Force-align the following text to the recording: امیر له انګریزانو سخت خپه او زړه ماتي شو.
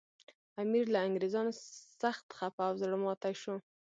امیر 0.61 0.85
له 0.93 0.99
انګریزانو 1.07 1.51
سخت 2.01 2.27
خپه 2.37 2.61
او 2.67 2.73
زړه 2.81 2.95
ماتي 3.03 3.33
شو. 3.41 3.55